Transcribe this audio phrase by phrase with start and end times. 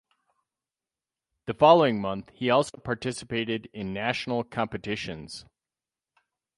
[1.45, 5.45] The following month he also participated in national competitions.